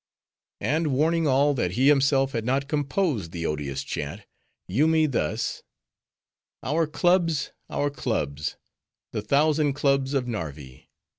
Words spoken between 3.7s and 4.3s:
chant,